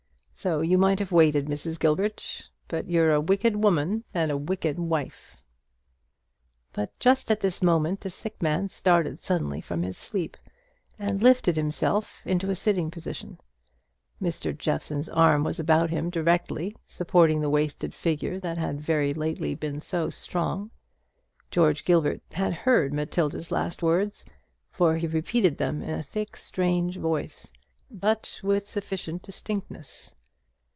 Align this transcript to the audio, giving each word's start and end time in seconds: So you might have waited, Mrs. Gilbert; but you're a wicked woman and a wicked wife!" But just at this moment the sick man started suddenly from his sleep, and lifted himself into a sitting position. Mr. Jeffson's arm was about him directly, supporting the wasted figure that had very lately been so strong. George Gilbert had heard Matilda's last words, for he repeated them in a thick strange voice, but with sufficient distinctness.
So 0.33 0.61
you 0.61 0.79
might 0.79 0.97
have 0.97 1.11
waited, 1.11 1.45
Mrs. 1.45 1.77
Gilbert; 1.79 2.49
but 2.67 2.89
you're 2.89 3.13
a 3.13 3.21
wicked 3.21 3.63
woman 3.63 4.03
and 4.11 4.31
a 4.31 4.37
wicked 4.37 4.79
wife!" 4.79 5.37
But 6.73 6.97
just 6.97 7.29
at 7.29 7.41
this 7.41 7.61
moment 7.61 8.01
the 8.01 8.09
sick 8.09 8.41
man 8.41 8.67
started 8.69 9.19
suddenly 9.19 9.61
from 9.61 9.83
his 9.83 9.99
sleep, 9.99 10.35
and 10.97 11.21
lifted 11.21 11.55
himself 11.57 12.25
into 12.25 12.49
a 12.49 12.55
sitting 12.55 12.89
position. 12.89 13.39
Mr. 14.19 14.51
Jeffson's 14.57 15.09
arm 15.09 15.43
was 15.43 15.59
about 15.59 15.91
him 15.91 16.09
directly, 16.09 16.75
supporting 16.87 17.39
the 17.39 17.49
wasted 17.51 17.93
figure 17.93 18.39
that 18.39 18.57
had 18.57 18.81
very 18.81 19.13
lately 19.13 19.53
been 19.53 19.79
so 19.79 20.09
strong. 20.09 20.71
George 21.51 21.85
Gilbert 21.85 22.23
had 22.31 22.51
heard 22.51 22.91
Matilda's 22.95 23.51
last 23.51 23.83
words, 23.83 24.25
for 24.71 24.97
he 24.97 25.05
repeated 25.05 25.59
them 25.59 25.83
in 25.83 25.91
a 25.91 26.01
thick 26.01 26.35
strange 26.35 26.97
voice, 26.97 27.51
but 27.91 28.39
with 28.41 28.67
sufficient 28.67 29.21
distinctness. 29.21 30.15